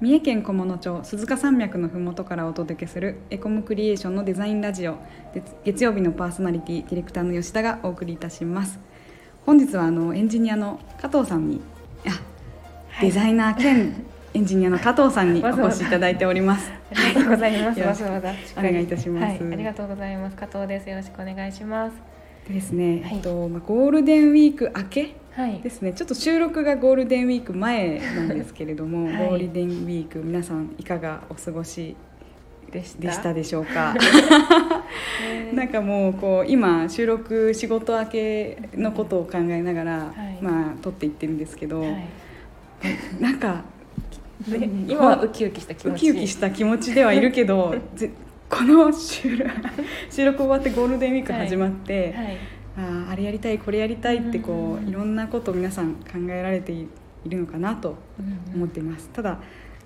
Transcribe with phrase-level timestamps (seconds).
[0.00, 4.96] 三重県菰野町鈴鹿山脈のふもとからお届けするエコムクリエーションのデザインラジオ
[5.32, 8.80] 月月曜日のパーソナリティディレクターの吉田がお送りいたします。
[9.46, 11.60] 本日はあのエンジニアの加藤さんに
[12.06, 12.20] あ、
[13.00, 14.04] デザイナー兼
[14.34, 16.72] エンジニアの加藤さんに お越しいただいております。
[16.90, 17.80] ありがとうございます。
[17.80, 17.88] はい。
[17.88, 18.32] わざわざ。
[18.58, 19.42] お願いいたします。
[19.42, 20.36] はい、ありがとうございます。
[20.36, 20.90] 加藤です。
[20.90, 21.96] よろしくお願いします。
[22.48, 23.14] でですね、はい。
[23.14, 25.14] えっとまあ、ゴールデンウィーク明けはい
[25.62, 25.70] で。
[25.70, 31.96] すねちょっと収録がゴールデンウィーク前なんですけれども、はいゴールデンウィーク皆さんいかがお過ごし
[32.70, 33.32] でした？
[33.32, 33.94] でしょうか？
[35.22, 42.06] え ー なんかもうこう今収録仕事明けのことを考えながら、はいまあ撮っていってるんですけど、はい。
[43.20, 43.62] なんか
[44.48, 46.10] で今はウキウキした気持ち。
[46.10, 48.10] ウキウキした気持ちではいるけどぜ
[48.50, 52.26] この収録終わってゴールデンウィーク始まって、はい。
[52.26, 52.36] あー
[52.76, 56.88] あれやりたいこれやりたいってこうんういろんなことを皆さん考えられてい
[57.26, 57.96] るのかなと
[58.54, 59.08] 思っています。
[59.10, 59.38] ただ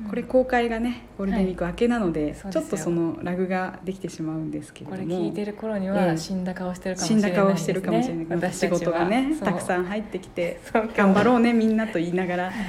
[0.09, 5.09] これ公開がねゴールデンウィーク明けなので、ちょっとそのラグができてしまうんですけれこども。
[5.09, 10.61] れ聞いてる頃にえはえ死んだ顔してるかもし死んれないだ顔してるかもしれない仕事がねたくさん入ってきて
[10.97, 12.53] 頑張ろうねみんなと言いながら。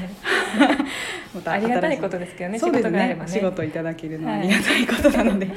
[1.35, 2.59] またありがたいことですけどね。
[2.59, 3.31] そうです仕事があればね。
[3.31, 4.41] 仕事いただけるのははい。
[4.41, 5.55] ありがたいことなので、 はい。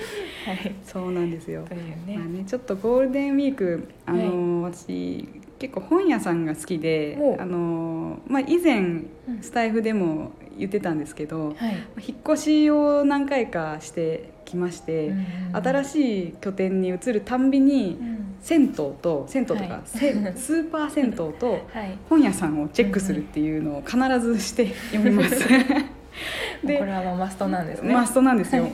[0.84, 1.65] そうなんですよ。
[2.06, 2.25] まあ。
[2.27, 5.27] ね、ちょっとゴールデンウィークあの、私
[5.59, 9.06] 結構本屋さんが好きでおあの、まあ、以前うん。
[9.41, 11.75] スタイフでも言ってたんですけど、はい。
[12.06, 15.12] 引っ越しを何回かしてきまして、
[15.53, 15.84] 新い。
[15.84, 21.97] しい拠点に移るたんびにうん銭湯と銭湯とか、はいせスーパー銭湯とはい。
[22.09, 25.48] 本屋さんをチェックするっていうのを必ずして 読みます。
[26.64, 27.94] で、これはマストなんですね。
[27.94, 28.69] マストなんですよ。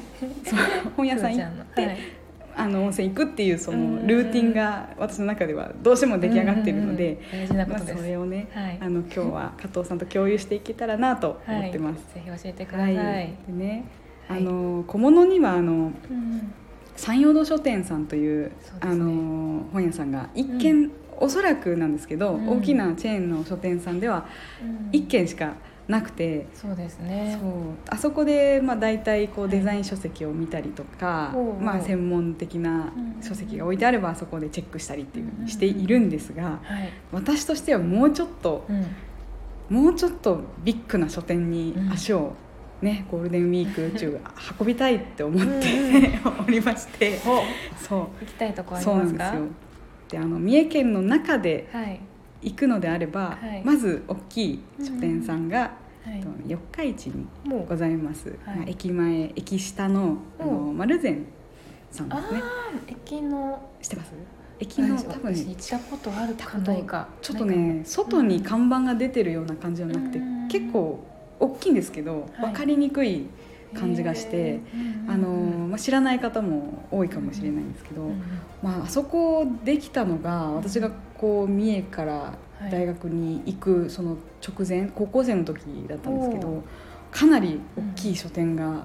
[0.96, 2.17] 本屋さん行って。
[2.58, 4.02] あの温泉行くっていうそうん。
[4.02, 7.38] のルーティンが私の中ではどうしても出来上がっているので、うん。
[7.38, 7.98] うんうん大事なこまあとです。
[7.98, 8.78] それをね、はい。
[8.80, 12.04] あの今日は 加藤さんと共有していけたらなと思ってます。
[12.14, 12.94] はい、ぜひ教えてください。
[12.94, 12.98] で
[13.48, 13.84] ね、
[14.26, 14.40] はい。
[14.40, 15.78] あの小物にはあのう
[16.12, 16.52] ん。
[16.96, 18.52] 山陽堂書店さんというね。
[18.80, 22.48] あの本屋さんが一見、おそらくなんですけど、うん。
[22.58, 24.26] 大きなチェーンの書店さんでは
[24.62, 24.88] うん。
[24.92, 25.54] 一軒しか
[25.88, 27.38] なくて、そうですね。
[27.40, 27.50] そう。
[27.88, 31.62] あそこで、まあ、大体こうはいデザイン書籍を見たりとか、ほうほう。
[31.62, 36.92] まあ、専門的な書籍が置いてあればそこでチェックしたりっていうふうにしているんですがはい。
[37.10, 38.86] 私としてはもうちょっとうん。
[39.82, 42.32] もうちょっとビッグな書店に足を、
[42.80, 44.18] ね、ゴールデンウィーク中
[44.60, 46.10] 運びたいって思って
[46.46, 47.18] おりまして。
[47.26, 47.42] お、
[47.82, 48.00] そう。
[48.00, 49.30] 行きたいとこありそうなますか。
[49.32, 49.48] んですよ。
[50.10, 52.00] であの三重県の中ではい。
[52.42, 53.62] 行くのであれば、はい。
[53.64, 55.72] まず大きい書店さんが、
[56.04, 56.20] はい。
[56.20, 57.26] と四日市に
[57.68, 58.56] ございます、はい。
[58.58, 60.72] まあ、駅前駅下のあのう。
[60.72, 61.26] ん丸善
[61.90, 62.40] さんであすね。
[62.42, 63.70] あ、駅の。
[63.82, 64.12] 知ってます？
[64.60, 67.08] 駅の私多分ね行ったことあるかないか。
[67.22, 70.48] ちょっとね外に看板が出てるような感じじゃなくて、うん。
[70.48, 71.04] 結構
[71.40, 72.50] 大きいんですけど、はい。
[72.50, 73.26] 分かりにくい
[73.74, 74.60] 感じがして、
[75.06, 75.28] あの
[75.68, 78.10] まあ、知らない方も多いかもしれないんですけど、
[78.62, 82.34] まあ、あそこできたのが私がこう三重から
[82.70, 86.64] 大学に行くその直前高校生の時だったんですけおど
[87.10, 88.82] かなり大きい書店がうん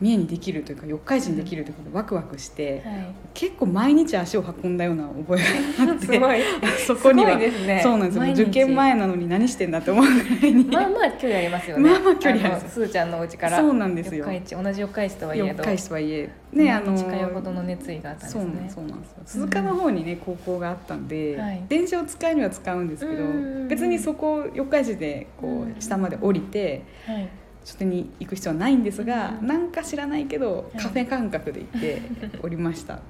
[0.00, 3.14] 三重にできるというか四日市にできるということでワクワクしてはい。
[3.34, 5.42] 結構毎日足を運んだような覚え
[5.86, 6.40] があって すごい。
[6.86, 7.80] そこにはね。
[7.82, 10.10] そうなんですよ受験前なのに何してんだって思うぐ
[10.40, 11.82] らいにまあまあ距離ありますよね。
[11.90, 13.58] まあまあ距離あるのすーちゃんのお家から。
[13.58, 15.62] そうなんですよ同じ四日市とはいえど。
[15.62, 18.70] 四日市とはいえねあの近いほどの熱意があったんですね。
[18.74, 27.28] そうなんですよ鈴鹿の方にね高校があったんで、はい電車を使えるには使うんですけどうん別にそこ四日市でこうんう下まで降りてはい。
[27.64, 29.46] 書店に行く必要はないんですが、うん。
[29.46, 32.02] なんか知らないけどいカフェ感覚で行って
[32.42, 33.00] おりました、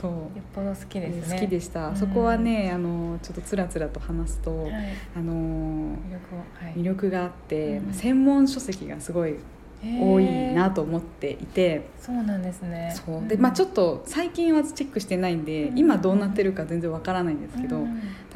[0.00, 0.10] そう。
[0.12, 1.38] よっぽど好きですね。
[1.38, 1.96] 好きでした、うん。
[1.96, 4.72] そこはねあのちょっとつらつらと話すと、はい。
[5.16, 6.74] あの魅力をはい。
[6.74, 7.92] 魅力があって、うん。
[7.92, 9.36] 専門書籍がすごい
[9.82, 12.92] 多いなと思っていて、そうなんですね。
[12.94, 13.28] そう。
[13.28, 15.78] でまあ、ちょっっと最近はチェックしてないんで、うん。
[15.78, 17.86] 今どうなってるか全然わからないんですけど、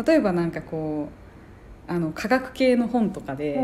[0.07, 1.22] 例えばなんかこう
[1.89, 3.59] あの科学系の本とかで、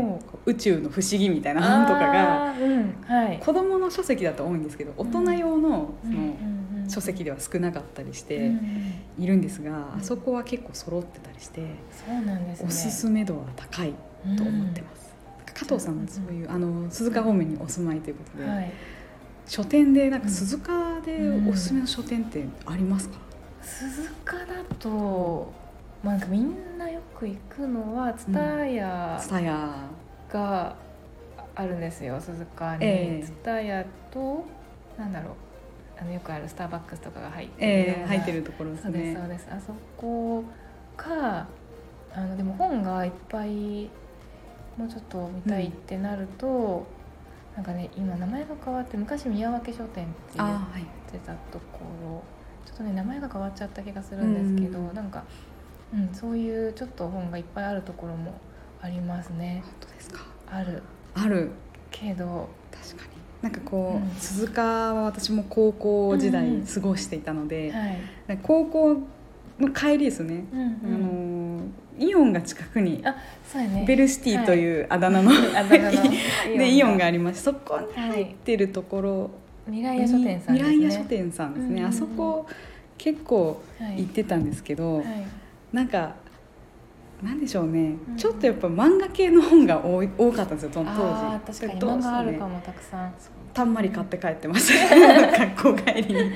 [0.45, 3.39] 宇宙の不思議みたいな本とかがうんはい。
[3.39, 8.49] 子どもの書籍だと多いんですけど大人用のそのうんうんうん書籍では少なかったりしてうんう
[9.21, 11.61] んいるんですが、うんあそこは結構揃ってたりして、
[12.05, 12.65] そうなんですね。
[12.67, 13.93] おすすめ度は高い
[14.37, 15.13] と思ってます。
[15.53, 18.71] 加藤さんはそういう、あの鈴鹿方面にお住まいということで、はい。
[19.45, 23.17] 書店でなんか鈴鹿でおすすめの書店ってありますか？
[23.61, 24.45] 鈴鹿だ
[24.79, 25.51] と、
[26.03, 29.89] まあ、なんかみんなよく行くのは蔦屋ツタヤ、
[30.31, 30.75] が
[31.55, 32.85] あるんですよ鈴鹿に。
[32.85, 33.25] ええ。
[33.43, 34.45] 蔦屋と
[34.97, 35.33] なんだろう。
[36.01, 39.17] あのよくあるスターバックスとかが入ってるえー、入ってるところですね。
[39.19, 39.47] そうです。
[39.51, 40.45] あそこ
[40.95, 41.47] か
[42.13, 43.89] あのでも本がいっぱい
[44.77, 46.87] もうちょっと見たいってなると、
[47.55, 50.49] なんかね今名前が変わって昔宮脇書店って言っ
[51.11, 52.23] てたところ。
[52.65, 54.95] ちょっとね名前が変わっちゃった気がするんですけど、うん。
[54.95, 55.23] なんか、
[55.93, 58.33] うん、そういうちょっと本がいっぱいあるところも
[58.81, 59.61] ありますね。
[59.63, 60.25] 本当ですか？
[60.47, 60.83] ある。
[61.15, 61.49] ある。
[61.91, 62.49] けど。
[62.71, 63.19] 確かに。
[63.41, 64.15] なんかこう、うん。
[64.15, 67.97] 鈴鹿は私も高校時代過ごしていたので、はい、
[68.27, 68.97] なんか高校
[69.59, 70.69] の帰りですね、うんうん。
[70.95, 71.49] あの
[71.99, 73.15] イオンが近くにあ
[73.45, 73.83] そうやね。
[73.85, 75.91] ベルシティというあだ名の、あだ名の
[76.57, 77.05] でイオンが。
[77.05, 79.31] ありりましてそこに入ってるところ
[79.65, 80.69] 未来に、屋書店さんですね。
[80.69, 81.85] 未来屋書店さんですね、うんうんうん。
[81.87, 82.45] あそこ
[82.97, 84.03] 結構はい。
[84.03, 85.05] 行ってたんですけど、はい
[85.71, 86.15] なんか
[87.21, 88.17] なんでしょうね、うん。
[88.17, 91.99] ちょっとやっぱ漫画系の本が多い多かったんですよ当あ時ー確かに。
[91.99, 93.13] 漫画あるねかもたくさん。
[93.53, 96.31] たんまり買って帰ってました学校帰りに。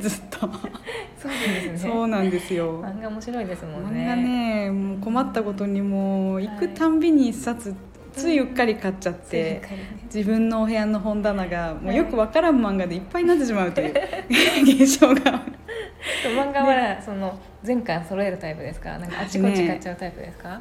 [0.00, 0.38] ずっと。
[0.40, 1.90] そうですね。
[1.90, 2.82] そうなんですよ。
[2.84, 4.00] 漫画面白いですもんね。
[4.04, 7.74] 漫画ねもう困ったことにもう行くたんびに一冊
[8.12, 9.62] ついうっかり買っちゃって
[10.14, 13.94] 自分のお部屋の本棚がもはいうよくわからん漫画でいっぱいになってしまうという
[14.62, 15.42] 現象が
[16.36, 18.98] 漫画はその全巻揃えるタイプですか？
[18.98, 20.60] なんかあちこち買っちゃうタイプですか、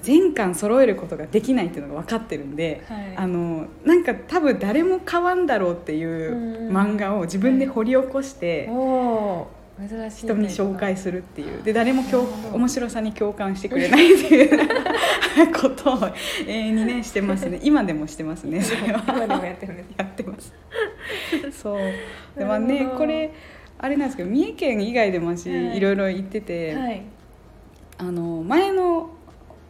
[0.00, 3.16] 全巻揃えることができないっていうのが分かってるんで、はい。
[3.16, 6.76] あのなんか多分誰も買わんだろうっていううん。
[6.76, 11.62] 漫画を自分で掘り起こしておおー珍しい人に紹介するっていう。
[11.64, 12.02] で誰も
[12.52, 14.58] 面白さに共感してくれないっていう
[15.52, 15.98] ことを
[16.46, 17.58] 永遠 にねしてますね。
[17.62, 19.02] 今でもしてますねそれは。
[19.06, 20.52] 今でもやってるんですやってます。
[21.60, 21.80] そう。
[22.38, 22.90] でまあなるほど。
[22.90, 23.30] ねこれ
[23.78, 25.76] あれなんですけど三重県以外でも私、はい。
[25.76, 27.02] い、ろいろ行ってて、はい。
[27.98, 29.10] あの前の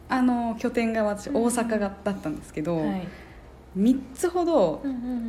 [0.07, 3.07] あの拠点が私うん大阪がだったんですけど、はい。
[3.77, 4.81] 3つほど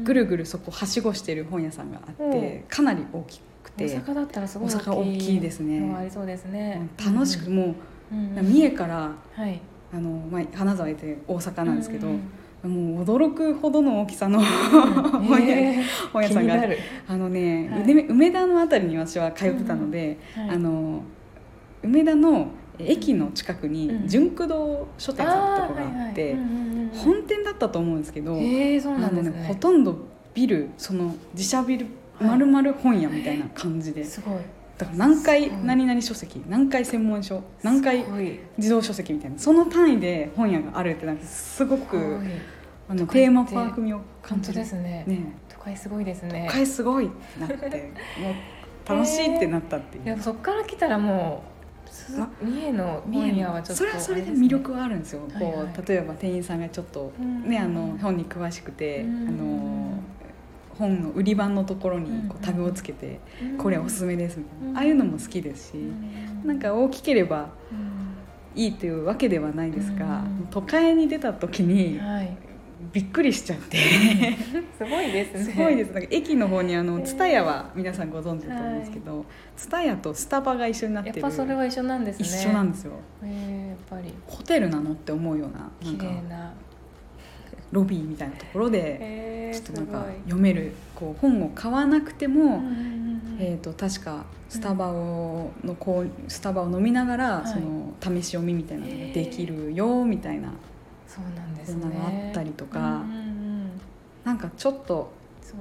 [0.04, 2.62] ぐるるぐるそこはしごしてる本屋さんがあって、うん。
[2.68, 5.94] かなり大きく大て阪だったらすごい大阪大きいですね。
[5.98, 6.88] ありそうですね。
[7.04, 7.74] 楽しく、も
[8.12, 9.60] ううんうん三重からはい。
[9.92, 12.20] あの、まあ、金沢へて大阪なんですけど、うん
[12.66, 14.44] もう驚くほどの大きさのうん。
[15.26, 15.80] 本屋,、え。
[15.80, 15.82] ー
[16.12, 16.54] 本屋さんが。
[17.08, 17.82] あのね、はい。
[17.82, 20.50] 梅梅田のあたりに私は通ってたので、はい。
[20.50, 21.02] あの
[21.82, 22.48] 梅田の
[22.78, 24.08] 駅の近くにうん。
[24.08, 26.36] 純駆動書店さんってとこがあって、
[27.04, 29.44] 本店だったと思うんですけど、えーなんですね。
[29.48, 29.96] ほとんど
[30.34, 31.86] ビルその自社ビル
[32.18, 32.30] はい。
[32.30, 34.38] 丸々本屋みたいな感じで、すごい。
[34.78, 38.38] だから何回何々書籍何回専門書何回すごい。
[38.58, 42.02] 自動書籍みたいなその単位で本屋があるってなんかすごくす
[42.88, 45.04] あのテーマパーク味を感じるですね。
[45.06, 45.36] ね。
[45.48, 46.46] 都会すごいですね。
[46.48, 51.56] 都会すごいってなって もう楽しいってなったっていう、いやそっから来たらもう
[52.40, 55.52] 三重の本屋はちょっとそれはそれで魅力はあるんですよ、はいはい。
[55.52, 57.48] こう例えば店員さんがちょっとうん。
[57.48, 59.28] ね、あの本に詳しくて、うん。
[59.28, 59.92] あの
[60.78, 62.42] 本の売り場のところにこうん。
[62.42, 63.58] うタグをつけて、うん。
[63.58, 64.76] これおすすめですみたいな、うん。
[64.76, 66.46] ああいうのも好きですし、うん。
[66.46, 68.62] なんか大きければうん。
[68.62, 70.48] いいというわけではないですが、うん。
[70.50, 72.36] 都会に出た時にはい
[72.92, 73.78] びっくりしちゃって。
[74.76, 75.52] すごいですね。
[75.52, 75.92] すごいです。
[75.92, 79.24] なんか駅の方にあの蔦屋は皆さんご存知だと思うんですけど
[79.56, 82.26] 蔦屋とスタバが一緒になってやっるぱそれは一緒なんですね。
[82.26, 82.92] 一緒なんですよ。
[83.22, 84.12] えーやっぱり。
[84.26, 86.52] ホテルなのって思うようななん綺か麗な。
[87.72, 92.62] ロビーみたいなところでえーちょっとなんか読めるこう本を買わなくても、
[93.38, 97.46] えー、と確かスタバをのこうスタバを飲みながら、はい。
[97.48, 100.52] その試し読みみたいなのができるよみたいな、
[101.06, 102.28] そうなんですね。
[102.28, 102.78] あったりとか。
[102.78, 103.70] うんうんうん。
[104.24, 105.12] なんかちょっと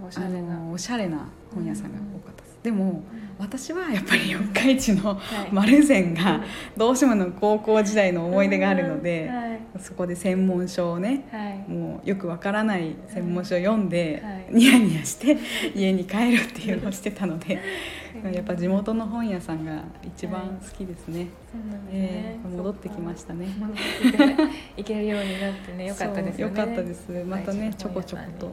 [0.08, 0.56] おしあゃれな。
[0.56, 3.04] のおしゃれな本屋さんが多かったです、でもうん
[3.38, 5.52] 私はやっぱり四日市のはい。
[5.52, 6.42] 丸善が
[6.76, 9.60] どうしてもの高校時代の思い出があるので、はい。
[9.80, 11.72] そこで専門書をねはい。
[11.72, 14.48] もうよくわからない専門書を読んで、はい。
[14.52, 15.38] ニヤニヤして
[15.76, 17.60] 家に帰るっていうのをしてたので
[18.32, 22.40] やっぱ地元の本屋さんが一番好きですね、そうなんですえね。
[22.44, 23.48] え戻ってきましたね。
[24.78, 26.56] 行けるようになってね よかったですよね。
[26.56, 27.10] かったです。
[27.26, 28.48] またねちょこちょこと、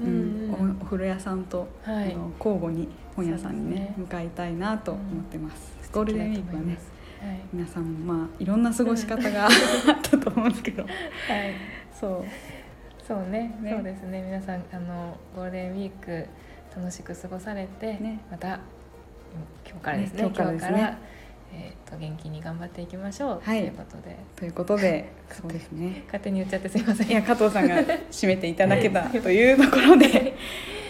[0.00, 0.48] ううん。
[0.48, 2.12] んうんおお風呂屋さんと、はい。
[2.12, 3.94] あの交互に本屋さんにねね。
[3.96, 6.78] 向かいたいなと思ってます、素敵ゴールデンウィークはね
[7.20, 7.40] はい。
[7.52, 9.50] 皆さんもまあいろんな過ごし方があっ
[10.02, 10.82] たと思うんですけど。
[10.82, 10.90] はい。
[11.92, 12.24] そう。
[13.06, 13.54] そうね。
[13.60, 13.70] ね。
[13.72, 14.22] そうですね。
[14.22, 16.26] 皆さんあのゴールデンウィーク
[16.74, 18.20] 楽しく過ごされて、ね。
[18.30, 18.60] また
[19.68, 20.22] 今日からですね。
[20.22, 20.98] ね今日からですね。
[21.54, 23.60] えー、と元気に頑張っていきましょう、はい。
[23.60, 24.18] ということで。
[24.36, 26.02] ということで そうですね。
[26.06, 27.08] 勝手に言っちゃってすいません。
[27.08, 27.76] いや加藤さんが
[28.10, 30.34] 締めていただけたというところで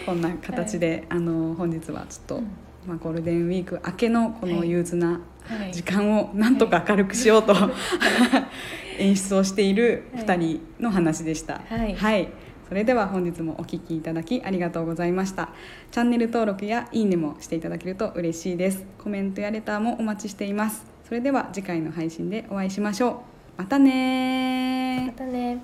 [0.05, 2.47] こんな形で、あの本日はちょっと、うん。
[2.85, 5.73] まあ、ゴールデンウィーク明けのこの憂鬱なはい。
[5.73, 7.53] 時間をなんとか明るくしようと、
[8.97, 11.61] 演出をしている2人の話でした。
[11.67, 12.29] はい
[12.67, 15.49] それでは本日もお聴きいただきありがとうございました。
[15.91, 18.83] チャンネル登録やいいねもしていただけると嬉しいです。
[18.97, 20.85] コメントやレターもお待ちしています。
[21.07, 23.15] それでは次回の配信でお会いしましょう。
[23.57, 25.61] またねまたね